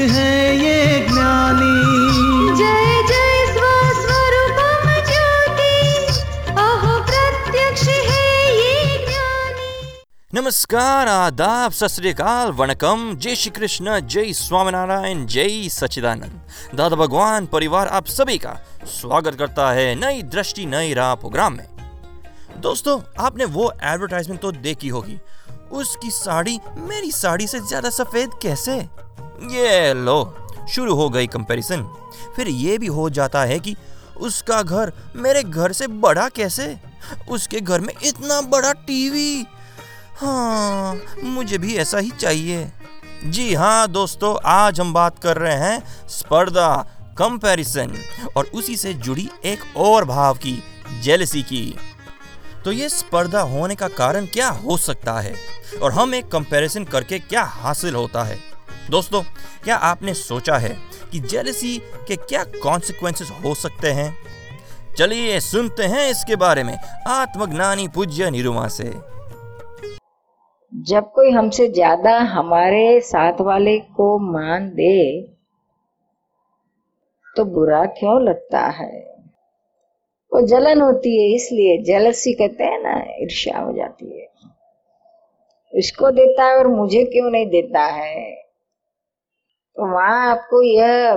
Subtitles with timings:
[0.00, 1.76] है ये ज्ञानी।
[2.56, 5.74] जय जय स्वस्वरूपम ज्योति।
[6.54, 12.12] अहो प्रत्यक्ष है ये ज्ञानी। नमस्कार आदाब सत श्री
[12.52, 16.40] वणकम। जय श्री कृष्ण जय स्वामीनारायण जय सचिदानंद
[16.74, 18.56] दादा भगवान परिवार आप सभी का
[18.90, 21.66] स्वागत करता है नई दृष्टि नई राह प्रोग्राम में।
[22.60, 25.18] दोस्तों आपने वो एडवर्टाइजमेंट तो देखी होगी।
[25.72, 28.78] उसकी साड़ी मेरी साड़ी से ज़्यादा सफ़ेद कैसे?
[29.38, 30.34] ये लो,
[30.70, 31.82] शुरू हो गई कंपैरिजन
[32.36, 33.76] फिर ये भी हो जाता है कि
[34.16, 36.76] उसका घर मेरे घर से बड़ा कैसे?
[37.28, 39.46] उसके घर में इतना बड़ा टीवी
[40.20, 42.72] हाँ मुझे भी ऐसा ही चाहिए।
[43.24, 46.76] जी हाँ दोस्तों, आज हम बात कर रहे हैं स्पर्धा
[47.18, 47.94] कंपैरिजन
[48.36, 50.62] और उसी से जुड़ी एक और भाव की
[51.02, 51.76] जेलसी की।
[52.64, 55.34] तो ये स्पर्धा होने का कारण क्या हो सकता है?
[55.82, 58.47] और हम एक कंपैरिजन करके क्या हासिल होता है?
[58.90, 59.22] दोस्तों,
[59.64, 60.76] क्या आपने सोचा है
[61.12, 61.76] कि जेलसी
[62.08, 64.12] के क्या कॉन्सिक्वेंसेस हो सकते हैं?
[64.98, 66.76] चलिए सुनते हैं इसके बारे में
[67.08, 68.84] आत्मज्ञानी पूज्य निरुमा से।
[70.72, 75.22] जब कोई हमसे ज़्यादा हमारे साथ वाले को मान दे
[77.36, 78.90] तो बुरा क्यों लगता है?
[80.32, 84.26] वो जलन होती है, इसलिए जलसी कहते हैं ना, ईर्ष्या हो जाती है।
[85.72, 88.47] इसको देता है और मुझे क्यों नहीं देता है?
[89.78, 91.16] तो वहाँ आपको यह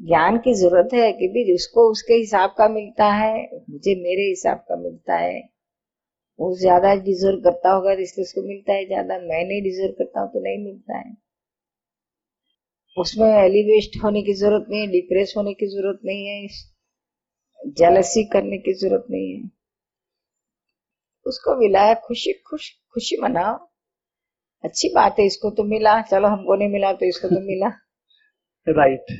[0.00, 4.58] ज्ञान की ज़रूरत है कि भी उसको उसके हिसाब का मिलता है, मुझे मेरे हिसाब
[4.68, 5.38] का मिलता है।
[6.38, 10.20] वो ज़्यादा डिजर्व करता होगा तो इसलिए उसको मिलता है, ज़्यादा मैं नहीं डिजर्व करता
[10.20, 11.14] हूँ तो नहीं मिलता है।
[12.96, 18.58] उसमें एलिवेस्ट होने की ज़रूरत नहीं है डिप्रेस होने की ज़रूरत नहीं है जलसी करने
[18.58, 19.50] की ज़रूरत नहीं है।
[21.26, 23.56] उसको मिला है खुशी, खुश, खुशी मनाओ।
[24.64, 27.68] अच्छी बात है इसको तो मिला। चलो हमको नहीं मिला तो इसको तो मिला।
[28.78, 29.16] राइट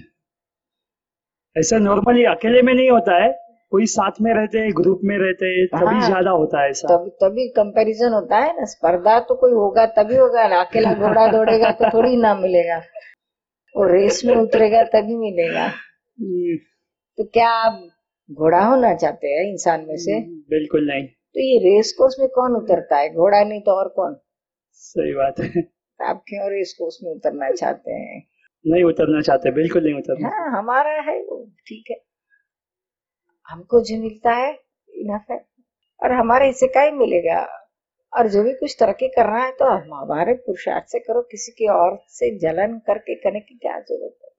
[1.57, 3.33] ऐसा नॉर्मली अकेले में नहीं होता है।
[3.73, 6.89] कोई साथ में रहते हैं ग्रुप में रहते हैं तभी हाँ। ज़्यादा होता है ऐसा।
[6.89, 11.27] तब तभी कंपैरिजन होता है ना। स्पर्धा तो कोई होगा तभी होगा। ना अकेला घोड़ा
[11.33, 12.81] दौड़ेगा तो थोड़ी ना मिलेगा।
[13.75, 15.69] और रेस में उतरेगा तभी मिलेगा।
[17.19, 17.83] तो क्या आप
[18.31, 20.21] घोड़ा होना चाहते हैं इंसान में से?
[20.51, 23.15] बिल्कुल नहीं। तो ये रेस कोर्स में कौन उतरता है?
[23.15, 24.17] घोड़ा नहीं तो और कौन?
[24.77, 28.27] सही बात है। तो आप क्यों रेस कोर्स में उतरना चाहते हैं?
[28.67, 31.97] नहीं उतरना चाहते बिल्कुल नहीं उतरना। हाँ हमारा है वो ठीक है।
[33.49, 34.53] हमको जो मिलता है
[34.89, 35.45] इनफ है।
[36.03, 37.63] और हमारे हिस्से का ही मिलेगा?
[38.13, 41.69] और जो भी कुछ तरक्की करना है तो हम हमारे पुरुषार्थ से करो किसी की
[41.69, 44.31] और से जलन करके करने की क्या ज़रूरत है?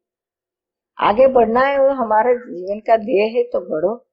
[1.08, 4.08] आगे बढ़ना है वो हमारे जीवन का ध्येय है तो बढ़ो।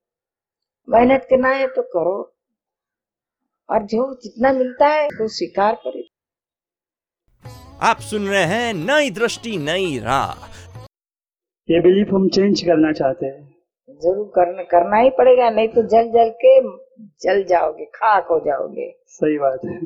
[0.89, 2.35] मेहनत करना है तो करो।
[3.69, 6.14] और जो जितना मिलता है वो स्वीकार करो।
[7.83, 10.45] आप सुन रहे हैं नई दृष्टि नई राह।
[11.69, 16.11] ये बिलीफ हम चेंज करना चाहते हैं। ज़रूर करना करना ही पड़ेगा नहीं तो जल
[16.13, 16.53] जल के
[17.25, 19.81] जल जाओगे खाक हो जाओगे। सही बात है।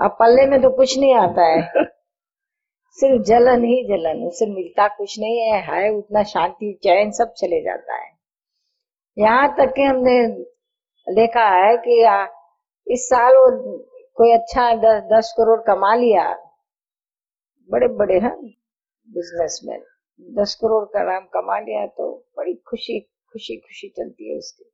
[0.00, 1.60] अब पल्ले में तो कुछ नहीं आता है।
[2.98, 7.60] सिर्फ़ जलन ही जलन उससे मिलता कुछ नहीं है है उतना शांति चैन सब चले
[7.62, 8.10] जाता है।
[9.16, 10.18] यहाँ तक कि हमने
[11.06, 12.02] देखा है कि
[12.86, 13.48] इस साल वो
[14.16, 16.28] कोई अच्छा दस दस करोड़ कमा लिया
[17.70, 18.40] बड़े बड़े हैं
[19.10, 19.82] बिजनेसमैन
[20.42, 24.64] दस करोड़ का नाम कमा लिया तो बड़ी खुशी खुशी खुशी चलती है उसकी।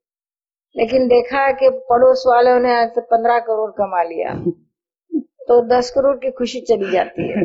[0.77, 4.45] लेकिन देखा कि पड़ोस वालों ने आज पंद्रह करोड़ कमा लिया।
[5.19, 7.35] तो दस करोड़ की खुशी चली जाती है।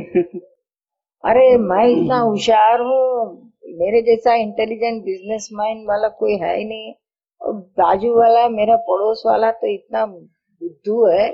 [1.25, 6.95] अरे, मैं इतना होशियार हूँ। मेरे जैसा इंटेलिजेंट बिज़नेस माइंड वाला कोई है ही नहीं।
[7.43, 11.31] और बाजू वाला, मेरा पड़ोस वाला तो इतना बुद्धू है।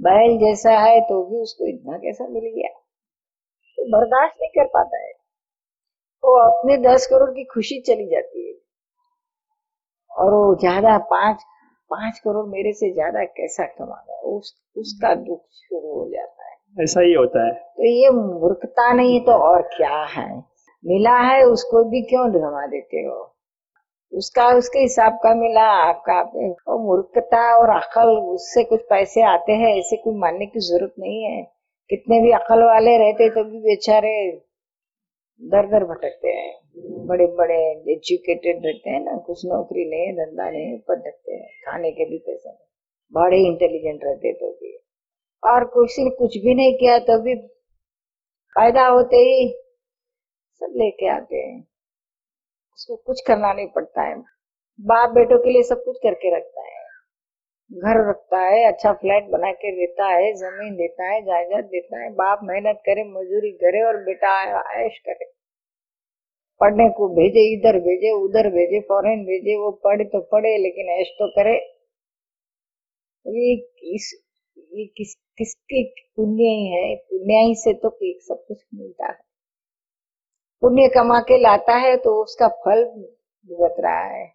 [0.00, 2.79] बैल जैसा है तो भी उसको इतना कैसा मिल गया?
[3.80, 5.12] तो बर्दाश्त नहीं कर पाता है।
[6.24, 8.54] वो अपने दस करोड़ की खुशी चली जाती है।
[10.10, 11.42] और वो ज़्यादा पाँच
[11.90, 14.20] पाँच करोड़ मेरे से ज़्यादा कैसा कमाना है?
[14.22, 19.14] उस उसका दुख शुरू हो जाता है। ऐसा ही होता है। तो ये मूर्खता नहीं
[19.14, 20.28] है तो और क्या है?
[20.84, 23.36] मिला है उसको भी क्यों गवा देते हो?
[24.12, 26.48] उसका उसके हिसाब का मिला आपका आपने।
[26.84, 31.42] मूर्खता और अकल उससे कुछ पैसे आते हैं ऐसे कोई मानने की ज़रूरत नहीं है।
[31.90, 34.30] कितने भी अकल वाले रहते तो भी बेचारे
[35.42, 36.60] दर दर भटकते हैं।
[37.06, 37.58] बड़े बड़े
[37.92, 42.18] एजुकेटेड रहते हैं ना, कुछ नौकरी नहीं है, धंधा नहीं भटकते हैं, खाने के भी
[42.18, 42.66] पैसे नहीं।
[43.12, 44.76] बड़े इंटेलिजेंट रहते तो भी।
[45.42, 47.34] और कुछ कुछ भी नहीं किया तो भी
[48.56, 49.48] पैदा होते ही
[50.60, 51.60] सब लेके आते हैं।
[52.74, 54.16] उसको कुछ करना नहीं पड़ता है।
[54.80, 56.79] बाप बेटों के लिए सब कुछ करके रखता है।
[57.72, 62.10] घर रखता है अच्छा फ्लैट बना के देता है, ज़मीन देता है, जायदाद देता है,
[62.10, 64.30] बाप मेहनत करे मजदूरी करे और बेटा
[64.86, 65.24] ऐश करे।
[66.60, 71.08] पढ़ने को भेजे, इधर भेजे, उधर भेजे फॉरेन भेजे, वो पढ़े तो पढ़े, लेकिन ऐश
[71.08, 71.54] तो करे।
[73.26, 73.54] ये
[73.94, 74.24] इस,
[74.58, 75.82] ये किस, किसके
[76.16, 76.96] पुण्य ही है?
[76.96, 79.18] पुण्य ही से तो सब कुछ मिलता है।
[80.62, 82.84] पुण्य कमा के लाता है तो उसका फल
[83.48, 84.32] भुगत रहा है।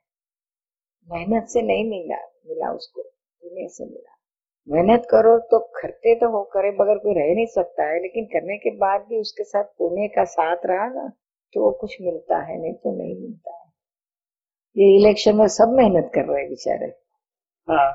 [1.07, 2.17] मेहनत से नहीं मिला
[2.47, 3.14] मिला उसको।
[3.45, 4.11] पुण्य से मिला
[4.67, 8.57] मेहनत करो तो करते तो हो करे बगैर कोई रह नहीं सकता है लेकिन करने
[8.57, 11.11] के बाद भी उसके साथ पुण्य का साथ रहा ना
[11.53, 13.65] तो वो कुछ मिलता है नहीं तो नहीं मिलता है।
[14.77, 16.85] ये इलेक्शन में सब मेहनत कर रहे हैं बेचारे।
[17.69, 17.91] हाँ।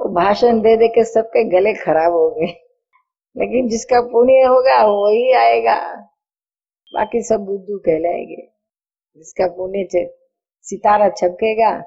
[0.00, 2.46] वो भाषण दे दे के सबके गले खराब हो गए।
[3.36, 5.94] लेकिन जिसका पुण्य होगा वही आएगा।
[6.94, 8.48] बाकी सब बुद्धू कहलाएँगे।
[9.16, 9.88] जिसका पुण्य
[10.62, 11.82] सितारा छपकेगा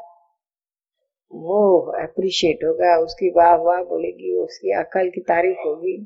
[1.33, 5.97] वो अप्रिशिएट होगा उसकी वाह वाह बोलेगी उसकी अकल की तारीफ़ होगी।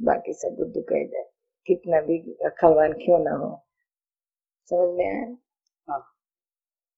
[0.00, 1.24] बाकी सब बुद्धू कह जाए
[1.66, 3.50] कितना भी अकलवान क्यों ना हो।
[4.70, 5.36] समझ में आया?
[5.88, 6.00] हाँ।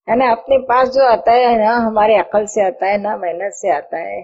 [0.08, 3.52] है ना अपने पास जो आता है ना हमारे अकल से आता है ना मेहनत
[3.52, 4.20] से आता है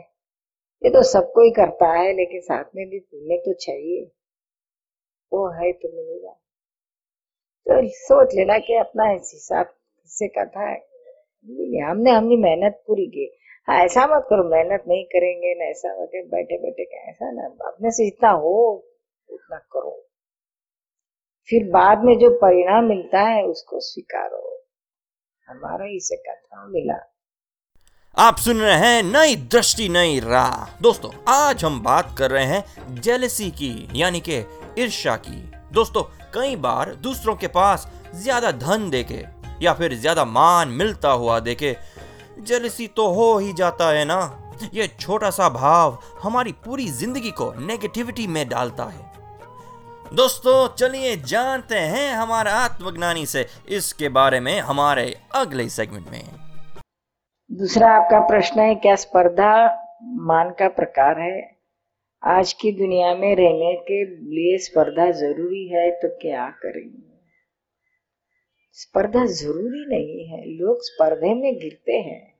[0.82, 4.10] ये तो सबको ही करता है लेकिन साथ में भी पुण्य तो चाहिए।
[5.32, 6.32] वो है तो मिलेगा
[7.66, 10.72] तो सोच लेना कि अपना हिसाब किससे का था
[11.88, 13.26] हमने हमने मेहनत पूरी की।
[13.68, 17.90] हाँ ऐसा मत करो, मेहनत नहीं करेंगे, ना ऐसा बैठे बैठे बैठे ऐसा ना, अपने
[17.90, 18.84] से जितना हो,
[19.28, 20.00] उतना करो।
[21.48, 24.42] फिर बाद में जो परिणाम मिलता है, उसको स्वीकारो।
[25.48, 26.94] हमारा इसे कथा मिला।
[28.16, 33.00] आप सुन रहे हैं नई दृष्टि, नई राह। दोस्तों, आज हम बात कर रहे हैं
[33.00, 34.42] जेलसी की, यानी के
[34.82, 35.36] ईर्ष्या की।
[35.72, 36.02] दोस्तों,
[36.34, 39.22] कई बार दूसरों के पास ज़्यादा धन देके
[39.62, 41.76] या फिर ज़्यादा मान मिलता हुआ देखे,
[42.40, 44.40] जलसी तो हो ही जाता है ना।
[44.74, 49.12] ये छोटा सा भाव हमारी पूरी ज़िंदगी को नेगेटिविटी में डालता है।
[50.14, 56.22] दोस्तों, चलिए जानते हैं हमारे आत्मज्ञानी से इसके बारे में हमारे अगले सेगमेंट में।
[57.50, 59.54] दूसरा आपका प्रश्न है, क्या स्पर्धा
[60.22, 61.40] मान का प्रकार है?
[62.22, 67.13] आज की दुनिया में रहने के लिए स्पर्धा ज़रूरी है तो क्या करेंगे?
[68.74, 72.34] स्पर्धा ज़रूरी नहीं है। लोग स्पर्धे में गिरते हैं।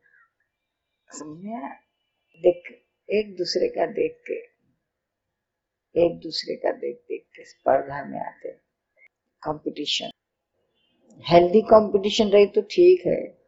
[1.09, 1.69] समझे?
[2.43, 2.63] देख
[3.11, 4.55] एक दूसरे का देख के
[6.05, 8.51] एक दूसरे का देख देख के स्पर्धा में आते
[9.43, 10.11] कंपटीशन
[11.29, 13.39] हेल्दी कंपटीशन रही तो ठीक है।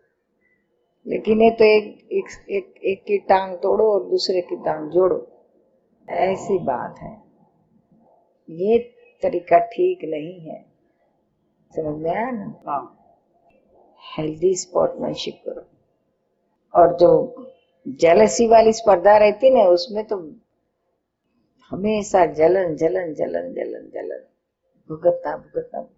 [1.06, 5.46] लेकिन ये तो एक एक एक, एक की टांग तोड़ो और दूसरे की टांग जोड़ो।
[6.10, 7.22] ऐसी बात है।
[8.50, 8.78] ये
[9.22, 10.65] तरीका ठीक नहीं है।
[11.74, 12.92] समझ में आया ना हाँ.
[14.18, 15.66] हेल्दी स्पोर्टमैनशिप करो.
[16.74, 17.10] और जो
[17.86, 20.16] जेलसी वाली स्पर्धा रहती ना उसमें तो
[21.70, 24.24] हमेशा जलन जलन जलन जलन जलन
[24.90, 25.88] भुगतना भुगतना।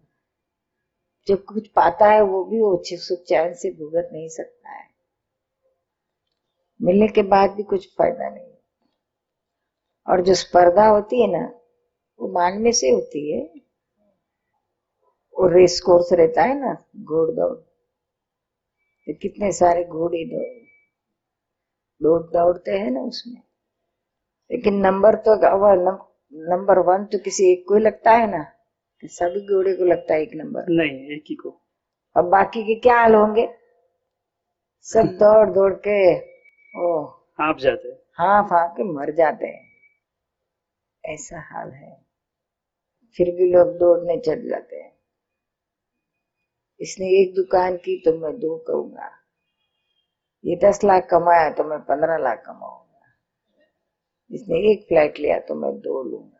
[1.29, 4.87] जब कुछ पाता है वो भी वो सुख चैन से भुगत नहीं सकता है।
[6.83, 8.53] मिलने के बाद भी कुछ फ़ायदा नहीं।
[10.09, 11.47] और जो स्पर्धा होती है ना
[12.21, 13.41] वो मानने से होती है
[15.39, 17.55] वो रेस कोर्स रहता है ना घोड़ दौड़।
[19.07, 20.69] तो कितने सारे घोड़े दौड़
[22.03, 23.43] दौड़ दौड़ते हैं ना उसमें।
[24.51, 25.35] लेकिन नंबर तो
[26.51, 28.45] नंबर वन तो किसी एक को ही लगता है ना
[29.03, 31.51] सभी घोड़े को लगता है एक नंबर नहीं एक ही को।
[32.17, 33.49] अब बाकी के क्या हाल होंगे?
[34.83, 35.99] सब दौड़ दौड़ के
[36.79, 37.05] ओ।
[37.41, 39.69] आप जाते हाँ। हाँ के मर जाते हैं।
[41.05, 42.07] ऐसा हाल है।
[43.17, 44.98] फिर भी लोग दौड़ने चल जाते हैं।
[46.81, 49.11] इसने एक दुकान की तो मैं दो कहूँगा।
[50.45, 52.85] ये दस लाख कमाया तो मैं पंद्रह लाख कमाऊँगा।
[54.31, 56.37] इसने एक फ्लैट लिया तो मैं दो लूँगा।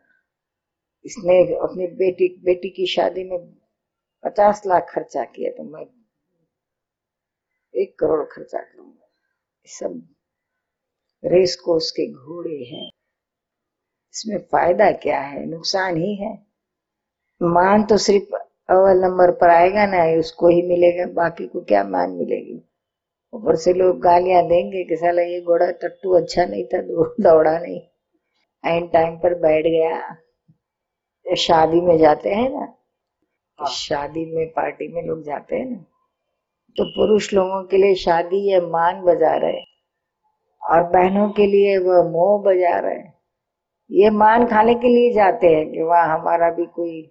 [1.05, 3.39] इसने अपनी बेटी बेटी की शादी में
[4.23, 5.85] पचास लाख खर्चा किया तो मैं
[7.73, 9.07] एक करोड़ खर्चा करूँगा।
[9.65, 10.01] सब
[11.23, 12.89] रेस कोर्स के घोड़े हैं।
[14.13, 15.45] इसमें फ़ायदा क्या है?
[15.45, 16.33] नुकसान ही है।
[17.41, 18.35] मान तो सिर्फ़
[18.69, 22.61] अव्वल नंबर पर आएगा ना उसको ही मिलेगा बाकी को क्या मान मिलेगी?
[23.33, 26.81] ऊपर से लोग गालियाँ देंगे कि साला ये घोड़ा टट्टू अच्छा नहीं था
[27.21, 27.81] दौड़ा नहीं।
[28.63, 30.15] एंड टाइम पर बैठ गया।
[31.25, 32.65] शादी में जाते हैं ना
[33.59, 35.77] हाँ। शादी में पार्टी में लोग जाते हैं ना
[36.77, 39.61] तो पुरुष लोगों के लिए शादी ये मान बजा रहे
[40.61, 43.01] और बहनों के लिए वह मोह बजा रहे
[43.91, 47.01] ये मान खाने के लिए जाते हैं कि वहाँ हमारा भी कोई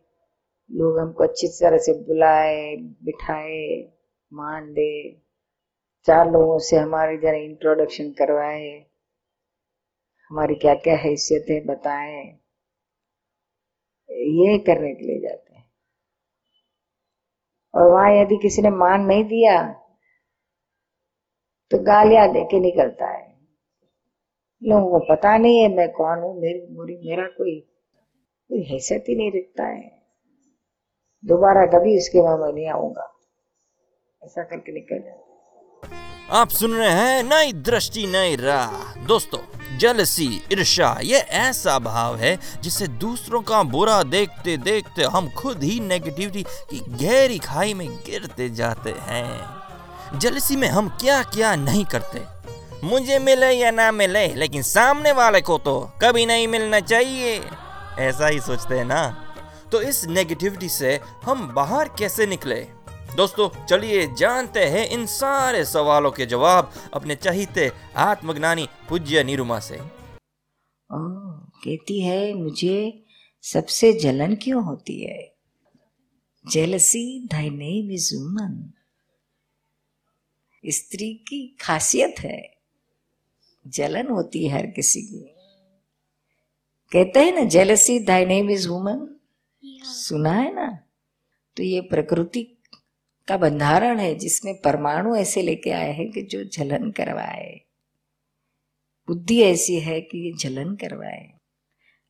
[0.70, 3.92] लोग हमको अच्छी तरह से बुलाए, बिठाए,
[4.32, 5.20] मान दे।
[6.06, 8.84] चार लोगों से हमारे जरा इंट्रोडक्शन करवाए।
[10.30, 12.22] हमारी क्या क्या हैसियत है बताए।
[14.10, 15.70] ये करने के लिए जाते हैं।
[17.74, 19.62] और वहाँ यदि किसी ने मान नहीं दिया
[21.70, 23.26] तो गालियाँ दे के निकलता है।
[24.62, 27.60] लोगों को पता नहीं है मैं कौन हूँ, मेरी मेरी कोई
[28.50, 29.97] कोई हैसियत ही नहीं दिखता है।
[31.24, 33.12] दोबारा कभी इसके वहाँ मैं नहीं आऊँगा।
[34.22, 35.26] ऐसा करके निकल जाता
[36.30, 39.38] आप सुन रहे हैं नई दृष्टि, नई राह। दोस्तों,
[39.78, 45.78] जलसी ईर्षा ये ऐसा भाव है जिसे दूसरों का बुरा देखते देखते हम खुद ही
[45.80, 52.20] नेगेटिविटी की गहरी खाई में गिरते जाते हैं। जलसी में हम क्या क्या नहीं करते?
[52.86, 57.40] मुझे मिले या ना मिले, लेकिन सामने वाले को तो कभी नहीं मिलना चाहिए।
[57.98, 59.27] ऐसा ही सोचते हैं ना?
[59.72, 62.66] तो इस नेगेटिविटी से हम बाहर कैसे निकले?
[63.16, 69.74] दोस्तों चलिए जानते हैं इन सारे सवालों के जवाब अपने चहीते आत्मज्ञानी पूज्य निरुमा से।
[69.74, 69.88] ओ,
[71.64, 73.04] कहती है मुझे
[73.42, 75.34] सबसे जलन क्यों होती है?
[76.50, 78.72] जेलसी धाई नेम इज़ वुमन
[80.66, 82.56] स्त्री की खासियत है
[83.66, 85.34] जलन होती है हर किसी की।
[86.92, 89.17] कहते हैं ना जेलसी धाई नेम इज़ वुमन
[89.64, 90.78] सुना है ना?
[91.56, 92.42] तो ये प्रकृति
[93.28, 97.60] का बंधारण है, जिसमें परमाणु ऐसे लेके आए हैं कि जो जलन करवाए।
[99.08, 101.32] बुद्धि ऐसी है कि ये जलन करवाए।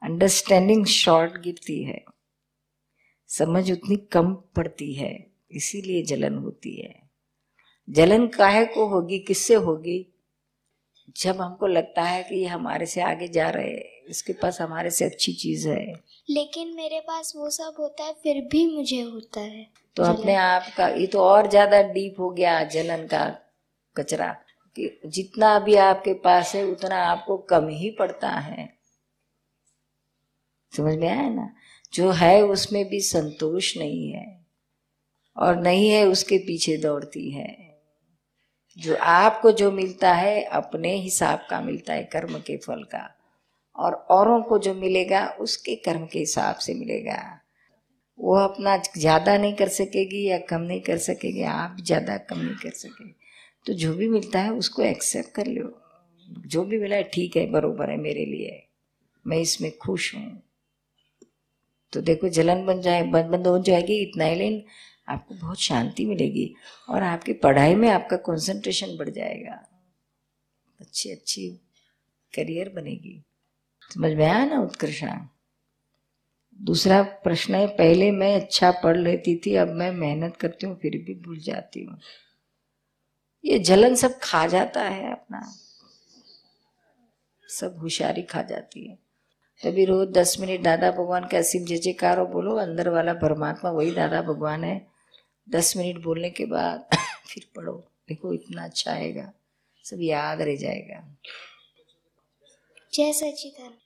[0.03, 2.05] अंडरस्टैंडिंग शॉर्ट गिरती है।
[3.29, 7.11] समझ उतनी कम पड़ती है, इसीलिए जलन होती है।
[7.91, 10.18] जलन काहे को होगी, किससे होगी?
[11.17, 14.91] जब हमको लगता है कि ये हमारे से आगे जा रहे हैं इसके पास हमारे
[14.91, 15.85] से अच्छी चीज़ है।
[16.29, 20.67] लेकिन मेरे पास वो सब होता है फिर भी मुझे होता है तो अपने आप
[20.77, 23.25] का ये तो और ज़्यादा डीप हो गया जलन का
[23.97, 24.29] कचरा
[24.77, 28.69] कि जितना अभी आपके पास है उतना आपको कम ही पड़ता है।
[30.73, 31.49] समझ में आया ना?
[31.93, 34.27] जो है उसमें भी संतोष नहीं है
[35.37, 37.68] और नहीं है उसके पीछे दौड़ती है।
[38.79, 43.09] जो आपको जो मिलता है, अपने हिसाब का मिलता है, कर्म के फल का।
[43.77, 47.19] और औरों को जो मिलेगा, उसके कर्म के हिसाब से मिलेगा।
[48.19, 52.55] वो अपना ज़्यादा नहीं कर सकेगी या कम नहीं कर सकेगी, आप ज़्यादा कम नहीं
[52.55, 53.11] कर सके
[53.67, 55.71] तो जो भी मिलता है, उसको एक्सेप्ट कर लो।
[56.47, 58.63] जो भी मिला है, ठीक है, बरोबर है, मेरे लिए।
[59.27, 60.43] मैं इसमें खुश हूँ।
[61.93, 64.63] तो देखो, जलन बन जाए बंद बंद हो जाएगी, इतना ही लेकिन
[65.09, 66.55] आपको बहुत शांति मिलेगी
[66.89, 69.67] और आपकी पढ़ाई में आपका कंसंट्रेशन बढ़ जाएगा।
[70.81, 71.49] अच्छी अच्छी
[72.35, 73.25] करियर बनेगी।
[73.95, 75.29] समझ में आया ना उत्कृष्णा
[76.61, 80.93] दूसरा प्रश्न है, पहले मैं अच्छा पढ़ लेती थी, अब मैं मेहनत करती हूँ, फिर
[80.93, 81.99] भी भूल जाती हूँ।
[83.45, 85.55] ये जलन सब खा जाता है अपना।
[87.49, 88.99] सब होशियारी खा जाती है।
[89.65, 93.91] तभी रोज दस मिनट, दादा भगवान का असीम जय जयकारो बोलो, अंदर वाला परमात्मा, वही
[93.91, 94.98] दादा भगवान है।
[95.49, 96.87] दस मिनट बोलने के बाद
[97.27, 97.73] फिर पढ़ो।
[98.09, 99.33] देखो इतना अच्छा आएगा।
[99.85, 101.03] सब याद रह जाएगा।
[102.93, 103.77] जय सचिदानंद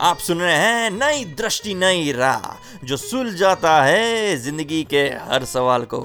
[0.00, 5.84] आप सुन रहे हैं नई दृष्टि नई राह जो सुलझाता है ज़िंदगी के हर सवाल
[5.84, 6.00] को।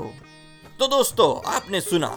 [0.80, 2.10] तो दोस्तों आपने सुना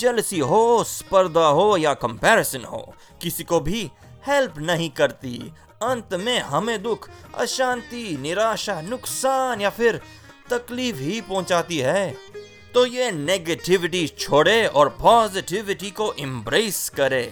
[0.00, 3.90] जलसी हो स्पर्धा हो या कंपैरिजन हो किसी को भी
[4.26, 5.38] हेल्प नहीं करती।
[5.82, 10.00] अंत में हमें दुख अशांति निराशा नुकसान या फिर
[10.50, 12.14] तकलीफ़ ही पहुंचाती है।
[12.74, 17.28] तो ये नेगेटिविटी छोड़े और पॉजिटिविटी को एम्ब्रेस करे।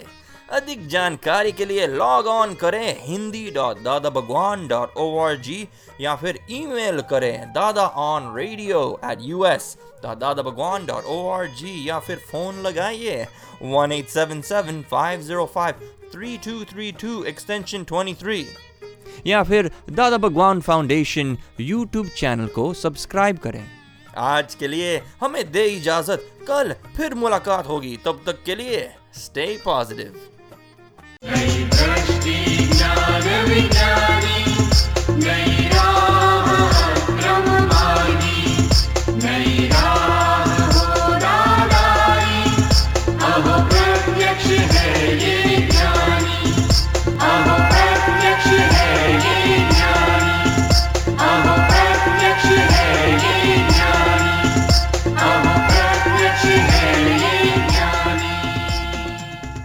[0.52, 5.56] अधिक जानकारी के लिए लॉग ऑन करें हिंदी डॉट दादा Bhagwan dot O R G
[6.00, 11.46] या फिर ईमेल करें Dada on radio at U S Dada Bhagwan dot O R
[11.60, 13.26] G या फिर फ़ोन लगाइए
[13.62, 18.46] one eight seven seven five zero five three two three two extension twenty three
[19.26, 23.64] या फिर Dada Bhagwan foundation YouTube channel को subscribe करें।
[24.16, 29.46] आज के लिए हमें दे इजाज़त। कल फिर मुलाकात होगी। तब तक के लिए स्टे
[29.64, 30.20] पॉजिटिव